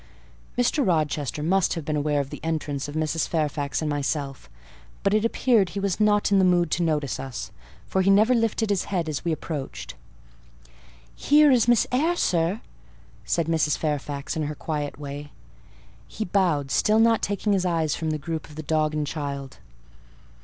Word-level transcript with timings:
Mr. 0.57 0.83
Rochester 0.83 1.43
must 1.43 1.75
have 1.75 1.85
been 1.85 1.95
aware 1.95 2.19
of 2.19 2.31
the 2.31 2.43
entrance 2.43 2.87
of 2.87 2.95
Mrs. 2.95 3.27
Fairfax 3.27 3.83
and 3.83 3.87
myself; 3.91 4.49
but 5.03 5.13
it 5.13 5.23
appeared 5.23 5.69
he 5.69 5.79
was 5.79 5.99
not 5.99 6.31
in 6.31 6.39
the 6.39 6.43
mood 6.43 6.71
to 6.71 6.81
notice 6.81 7.19
us, 7.19 7.51
for 7.85 8.01
he 8.01 8.09
never 8.09 8.33
lifted 8.33 8.71
his 8.71 8.85
head 8.85 9.07
as 9.07 9.23
we 9.23 9.31
approached. 9.31 9.93
"Here 11.15 11.51
is 11.51 11.67
Miss 11.67 11.85
Eyre, 11.91 12.15
sir," 12.15 12.61
said 13.25 13.45
Mrs. 13.45 13.77
Fairfax, 13.77 14.35
in 14.35 14.41
her 14.47 14.55
quiet 14.55 14.97
way. 14.97 15.31
He 16.07 16.25
bowed, 16.25 16.71
still 16.71 16.99
not 16.99 17.21
taking 17.21 17.53
his 17.53 17.63
eyes 17.67 17.93
from 17.93 18.09
the 18.09 18.17
group 18.17 18.49
of 18.49 18.55
the 18.55 18.63
dog 18.63 18.95
and 18.95 19.05
child. 19.05 19.59